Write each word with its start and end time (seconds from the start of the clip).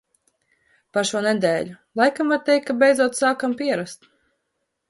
Par 0.97 1.07
šo 1.09 1.21
nedēļu. 1.25 1.75
Laikam 2.01 2.33
var 2.35 2.41
teikt, 2.49 2.67
ka 2.71 2.77
beidzot 2.85 3.21
sākam 3.23 3.55
pierast. 3.61 4.11